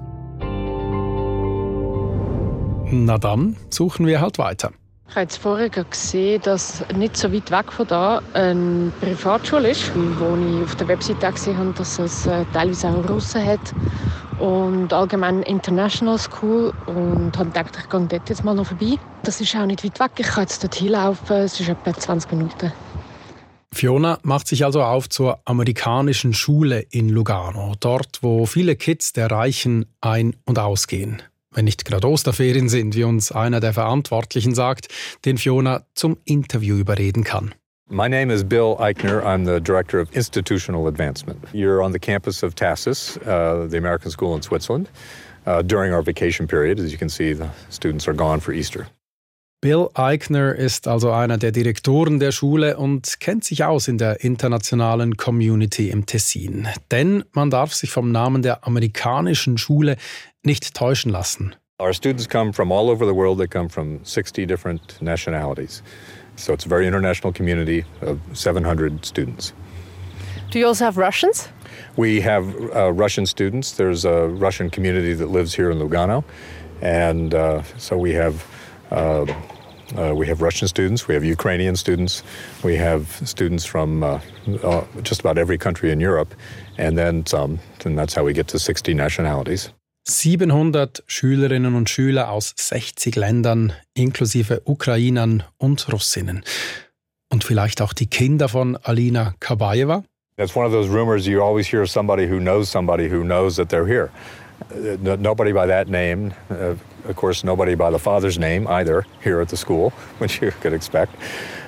Na 2.90 3.18
dann 3.18 3.58
suchen 3.68 4.06
wir 4.06 4.22
halt 4.22 4.38
weiter. 4.38 4.72
Ich 5.08 5.16
habe 5.16 5.22
jetzt 5.22 5.36
vorher 5.36 5.68
gesehen, 5.68 6.40
dass 6.42 6.84
nicht 6.96 7.16
so 7.16 7.32
weit 7.32 7.50
weg 7.50 7.72
von 7.72 7.86
da 7.86 8.20
eine 8.32 8.90
Privatschule 9.00 9.70
ist, 9.70 9.92
wo 9.94 10.34
ich 10.34 10.64
auf 10.64 10.74
der 10.76 10.88
Webseite 10.88 11.30
gesehen 11.30 11.56
habe, 11.56 11.72
dass 11.72 11.98
es 11.98 12.26
äh, 12.26 12.44
teilweise 12.52 12.88
auch 12.88 13.08
Russen 13.08 13.44
hat 13.44 13.60
und 14.40 14.92
allgemein 14.92 15.42
International 15.42 16.18
School 16.18 16.72
und 16.86 17.36
habe 17.36 17.50
gedacht, 17.50 17.78
ich 17.78 17.88
gehe 17.88 18.06
dort 18.06 18.28
jetzt 18.28 18.44
mal 18.44 18.54
noch 18.54 18.66
vorbei. 18.66 18.98
Das 19.22 19.40
ist 19.40 19.54
auch 19.54 19.66
nicht 19.66 19.84
weit 19.84 20.00
weg, 20.00 20.10
ich 20.18 20.26
kann 20.26 20.44
jetzt 20.44 20.64
dort 20.64 20.74
hinlaufen, 20.74 21.36
es 21.36 21.60
ist 21.60 21.68
etwa 21.68 21.94
20 21.94 22.32
Minuten. 22.32 22.72
Fiona 23.72 24.18
macht 24.22 24.48
sich 24.48 24.64
also 24.64 24.82
auf 24.82 25.08
zur 25.08 25.40
amerikanischen 25.44 26.32
Schule 26.32 26.80
in 26.90 27.08
Lugano, 27.08 27.74
dort 27.78 28.20
wo 28.22 28.46
viele 28.46 28.76
Kids 28.76 29.12
der 29.12 29.30
Reichen 29.30 29.86
ein- 30.00 30.36
und 30.44 30.58
ausgehen 30.58 31.22
wenn 31.54 31.64
nicht 31.64 31.84
gerade 31.84 32.08
Osterferien 32.08 32.68
sind, 32.68 32.94
wie 32.94 33.04
uns 33.04 33.32
einer 33.32 33.60
der 33.60 33.72
Verantwortlichen 33.72 34.54
sagt, 34.54 34.88
den 35.24 35.38
Fiona 35.38 35.86
zum 35.94 36.18
Interview 36.24 36.76
überreden 36.76 37.24
kann. 37.24 37.54
My 37.90 38.08
name 38.08 38.32
is 38.32 38.42
Bill 38.42 38.76
Eichner. 38.78 39.22
I'm 39.22 39.44
the 39.44 39.60
Director 39.60 40.00
of 40.00 40.08
Institutional 40.14 40.86
Advancement. 40.86 41.38
You're 41.52 41.82
on 41.82 41.92
the 41.92 41.98
campus 41.98 42.42
of 42.42 42.54
TASIS, 42.54 43.18
uh, 43.18 43.68
the 43.68 43.76
American 43.76 44.10
School 44.10 44.34
in 44.34 44.42
Switzerland, 44.42 44.88
uh, 45.46 45.62
during 45.62 45.92
our 45.92 46.02
vacation 46.02 46.46
period. 46.46 46.80
As 46.80 46.92
you 46.92 46.98
can 46.98 47.10
see, 47.10 47.34
the 47.34 47.50
students 47.68 48.08
are 48.08 48.16
gone 48.16 48.40
for 48.40 48.54
Easter. 48.54 48.86
Bill 49.64 49.88
Eichner 49.94 50.54
ist 50.54 50.88
also 50.88 51.10
einer 51.10 51.38
der 51.38 51.50
Direktoren 51.50 52.20
der 52.20 52.32
Schule 52.32 52.76
und 52.76 53.18
kennt 53.20 53.44
sich 53.44 53.64
aus 53.64 53.88
in 53.88 53.96
der 53.96 54.22
internationalen 54.22 55.16
Community 55.16 55.88
im 55.88 56.04
Tessin. 56.04 56.68
Denn 56.90 57.24
man 57.32 57.48
darf 57.48 57.72
sich 57.72 57.90
vom 57.90 58.12
Namen 58.12 58.42
der 58.42 58.66
amerikanischen 58.66 59.56
Schule 59.56 59.96
nicht 60.44 60.74
täuschen 60.74 61.12
lassen. 61.12 61.54
Our 61.80 61.92
students 61.92 62.28
come 62.28 62.52
from 62.52 62.70
all 62.70 62.88
over 62.88 63.04
the 63.04 63.14
world. 63.14 63.38
They 63.38 63.48
come 63.48 63.68
from 63.68 64.04
60 64.04 64.46
different 64.46 65.00
nationalities. 65.02 65.82
So 66.36 66.52
it's 66.52 66.64
a 66.66 66.68
very 66.68 66.86
international 66.86 67.32
community 67.32 67.84
of 68.00 68.20
700 68.32 69.04
students. 69.04 69.52
Do 70.50 70.58
you 70.60 70.66
also 70.66 70.84
have 70.84 70.96
Russians? 70.96 71.48
We 71.96 72.20
have 72.20 72.54
uh, 72.74 72.92
Russian 72.92 73.26
students. 73.26 73.72
There's 73.72 74.04
a 74.04 74.28
Russian 74.28 74.70
community 74.70 75.14
that 75.14 75.30
lives 75.30 75.52
here 75.52 75.70
in 75.70 75.78
Lugano. 75.78 76.22
And 76.80 77.34
uh, 77.34 77.62
so 77.76 77.96
we 77.96 78.12
have 78.12 78.46
uh, 78.90 79.26
uh, 79.96 80.14
we 80.14 80.26
have 80.26 80.40
Russian 80.40 80.66
students, 80.66 81.06
we 81.06 81.14
have 81.14 81.24
Ukrainian 81.24 81.76
students, 81.76 82.22
we 82.62 82.74
have 82.76 83.06
students 83.28 83.64
from 83.64 84.02
uh, 84.02 84.20
uh, 84.62 84.84
just 85.02 85.20
about 85.20 85.38
every 85.38 85.58
country 85.58 85.92
in 85.92 86.00
Europe, 86.00 86.34
and 86.78 86.96
then 86.96 87.26
some. 87.26 87.60
And 87.84 87.98
that's 87.98 88.14
how 88.14 88.24
we 88.24 88.32
get 88.32 88.48
to 88.48 88.58
60 88.58 88.94
nationalities. 88.94 89.70
700 90.04 91.02
Schülerinnen 91.06 91.74
und 91.74 91.88
Schüler 91.88 92.30
aus 92.30 92.52
60 92.56 93.16
Ländern, 93.16 93.72
inklusive 93.94 94.62
Ukrainern 94.64 95.42
und 95.56 95.90
Russinnen. 95.92 96.44
Und 97.30 97.44
vielleicht 97.44 97.80
auch 97.80 97.92
die 97.92 98.06
Kinder 98.06 98.48
von 98.48 98.76
Alina 98.76 99.34
Kabaeva? 99.40 100.04
That's 100.36 100.54
one 100.54 100.66
of 100.66 100.72
those 100.72 100.88
rumors 100.88 101.26
you 101.26 101.40
always 101.42 101.66
hear 101.66 101.86
somebody 101.86 102.28
who 102.28 102.38
knows 102.38 102.70
somebody 102.70 103.08
who 103.08 103.22
knows 103.22 103.56
that 103.56 103.68
they're 103.68 103.86
here. 103.86 104.10
Uh, 104.72 105.16
nobody 105.16 105.52
by 105.52 105.66
that 105.66 105.88
name. 105.88 106.32
Uh, 106.50 106.74
of 107.08 107.16
course, 107.16 107.44
nobody 107.44 107.74
by 107.74 107.90
the 107.90 107.98
father's 107.98 108.38
name 108.38 108.66
either 108.68 109.04
here 109.22 109.40
at 109.40 109.48
the 109.48 109.56
school, 109.56 109.90
which 110.18 110.42
you 110.42 110.50
could 110.60 110.72
expect. 110.72 111.14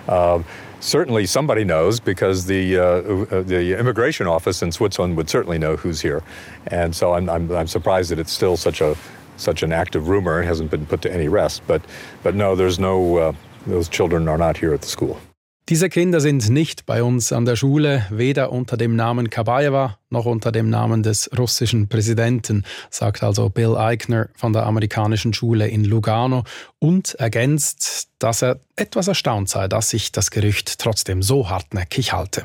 Um, 0.09 0.45
certainly, 0.87 1.27
somebody 1.27 1.65
knows 1.65 2.01
because 2.01 2.47
the 2.47 2.79
uh, 2.79 2.83
uh, 2.83 3.43
the 3.43 3.79
immigration 3.79 4.27
office 4.27 4.63
in 4.63 4.73
Switzerland 4.73 5.17
would 5.17 5.29
certainly 5.29 5.59
know 5.59 5.77
who's 5.77 6.01
here, 6.01 6.23
and 6.69 6.95
so 6.95 7.15
I'm, 7.15 7.29
I'm, 7.29 7.51
I'm 7.51 7.67
surprised 7.67 8.11
that 8.11 8.19
it's 8.19 8.33
still 8.33 8.57
such 8.57 8.81
a 8.81 8.97
such 9.37 9.63
an 9.63 9.73
active 9.73 10.09
rumor 10.09 10.39
and 10.39 10.49
hasn't 10.49 10.71
been 10.71 10.87
put 10.87 11.03
to 11.03 11.13
any 11.13 11.29
rest. 11.29 11.63
But 11.67 11.83
but 12.23 12.35
no, 12.35 12.55
there's 12.55 12.79
no 12.79 13.17
uh, 13.17 13.33
those 13.67 13.89
children 13.89 14.29
are 14.29 14.39
not 14.39 14.57
here 14.57 14.73
at 14.73 14.81
the 14.81 14.89
school. 14.89 15.21
Diese 15.69 15.89
Kinder 15.89 16.21
sind 16.21 16.49
nicht 16.49 16.87
bei 16.87 17.03
uns 17.03 17.33
an 17.33 17.45
der 17.45 17.57
Schule, 17.57 18.07
weder 18.09 18.53
unter 18.53 18.77
dem 18.77 18.95
Namen 18.95 19.31
Kabaeva 19.31 19.99
noch 20.11 20.25
unter 20.25 20.53
dem 20.53 20.71
Namen 20.71 21.03
des 21.03 21.29
russischen 21.37 21.89
Präsidenten, 21.89 22.65
sagt 22.89 23.25
also 23.25 23.49
Bill 23.49 23.77
Eichner 23.77 24.29
von 24.37 24.53
der 24.53 24.65
amerikanischen 24.65 25.35
Schule 25.35 25.67
in 25.67 25.85
Lugano 25.85 26.45
und 26.79 27.15
ergänzt, 27.17 28.11
dass 28.21 28.43
er 28.43 28.61
etwas 28.77 29.09
erstaunt 29.09 29.49
sei, 29.49 29.67
dass 29.67 29.91
sich 29.91 30.13
das 30.13 30.31
Gerücht 30.31 30.79
trotzdem 30.79 31.21
so 31.21 31.51
hartnäckig 31.51 32.13
halte. 32.13 32.45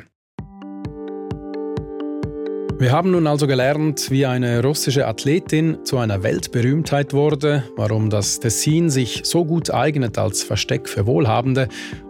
Wir 2.82 2.92
haben 2.92 3.12
nun 3.12 3.28
also 3.28 3.46
gelernt, 3.46 4.10
wie 4.10 4.26
eine 4.26 4.64
russische 4.64 5.06
Athletin 5.06 5.86
zu 5.86 6.00
einer 6.00 6.24
Weltberühmtheit 6.24 7.14
wurde, 7.14 7.64
warum 7.76 8.10
das 8.10 8.40
Tessin 8.40 8.90
sich 8.90 9.22
so 9.24 9.46
gut 9.46 9.72
eignet 9.72 10.18
als 10.18 10.42
Versteck 10.42 10.90
für 10.90 11.06
Wohlhabende 11.06 11.68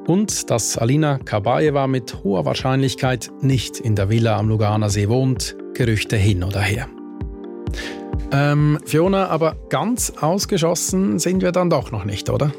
und 0.08 0.50
dass 0.50 0.78
Alina 0.78 1.18
Kabaeva 1.18 1.88
mit 1.88 2.24
hoher 2.24 2.46
Wahrscheinlichkeit 2.46 3.32
nicht 3.42 3.82
in 3.82 3.98
der 3.98 4.10
Villa 4.10 4.38
am 4.38 4.48
Luganer 4.48 4.90
See 4.90 5.10
wohnt, 5.10 5.58
Gerüchte 5.74 6.16
hin 6.16 6.42
oder 6.42 6.62
her. 6.62 6.88
Ähm, 8.32 8.80
Fiona, 8.86 9.28
aber 9.28 9.58
ganz 9.68 10.14
ausgeschossen 10.22 11.20
sind 11.20 11.42
wir 11.42 11.52
dann 11.52 11.70
doch 11.70 11.92
noch 11.92 12.06
nicht, 12.06 12.30
oder? 12.30 12.54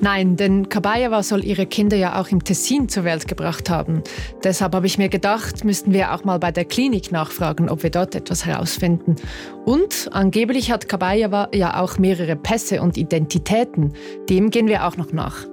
Nein, 0.00 0.36
denn 0.36 0.68
Kabayewa 0.68 1.22
soll 1.22 1.44
ihre 1.44 1.66
Kinder 1.66 1.96
ja 1.96 2.20
auch 2.20 2.28
im 2.28 2.44
Tessin 2.44 2.88
zur 2.88 3.04
Welt 3.04 3.28
gebracht 3.28 3.70
haben. 3.70 4.02
Deshalb 4.42 4.74
habe 4.74 4.86
ich 4.86 4.98
mir 4.98 5.08
gedacht, 5.08 5.64
müssten 5.64 5.92
wir 5.92 6.14
auch 6.14 6.24
mal 6.24 6.38
bei 6.38 6.52
der 6.52 6.64
Klinik 6.64 7.12
nachfragen, 7.12 7.68
ob 7.68 7.82
wir 7.82 7.90
dort 7.90 8.14
etwas 8.14 8.46
herausfinden. 8.46 9.16
Und 9.64 10.08
angeblich 10.12 10.70
hat 10.70 10.88
Kabayewa 10.88 11.48
ja 11.54 11.80
auch 11.80 11.98
mehrere 11.98 12.36
Pässe 12.36 12.82
und 12.82 12.96
Identitäten. 12.96 13.92
Dem 14.28 14.50
gehen 14.50 14.68
wir 14.68 14.86
auch 14.86 14.96
noch 14.96 15.12
nach. 15.12 15.46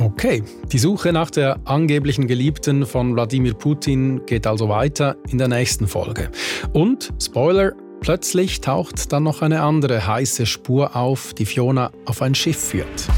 Okay, 0.00 0.44
die 0.70 0.78
Suche 0.78 1.12
nach 1.12 1.30
der 1.30 1.58
angeblichen 1.64 2.28
Geliebten 2.28 2.86
von 2.86 3.14
Wladimir 3.14 3.54
Putin 3.54 4.24
geht 4.26 4.46
also 4.46 4.68
weiter 4.68 5.16
in 5.28 5.38
der 5.38 5.48
nächsten 5.48 5.88
Folge. 5.88 6.30
Und, 6.72 7.12
Spoiler, 7.20 7.72
plötzlich 8.00 8.60
taucht 8.60 9.12
dann 9.12 9.24
noch 9.24 9.42
eine 9.42 9.60
andere 9.60 10.06
heiße 10.06 10.46
Spur 10.46 10.94
auf, 10.94 11.34
die 11.34 11.46
Fiona 11.46 11.90
auf 12.04 12.22
ein 12.22 12.36
Schiff 12.36 12.58
führt. 12.58 13.08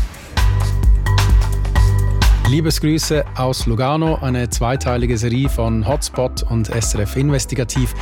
Liebesgrüße 2.51 3.25
aus 3.37 3.67
Lugano, 3.67 4.17
eine 4.17 4.51
zweiteilige 4.51 5.17
Serie 5.17 5.49
von 5.49 5.87
Hotspot 5.87 6.43
und 6.43 6.67
SRF 6.67 7.15
Investigativ. 7.15 7.95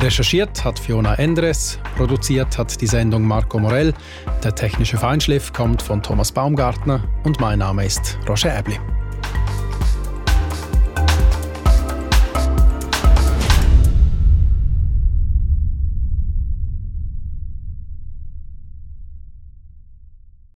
Recherchiert 0.00 0.64
hat 0.64 0.80
Fiona 0.80 1.14
Endres, 1.14 1.78
produziert 1.96 2.58
hat 2.58 2.80
die 2.80 2.88
Sendung 2.88 3.22
Marco 3.22 3.60
Morell, 3.60 3.94
der 4.42 4.52
technische 4.52 4.96
Feinschliff 4.96 5.52
kommt 5.52 5.80
von 5.80 6.02
Thomas 6.02 6.32
Baumgartner 6.32 7.04
und 7.22 7.38
mein 7.38 7.60
Name 7.60 7.86
ist 7.86 8.18
Roger 8.28 8.58
Ebli. 8.58 8.80